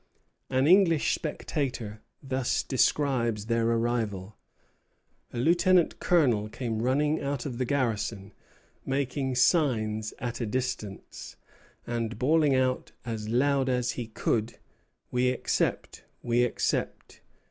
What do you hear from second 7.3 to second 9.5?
of the garrison, making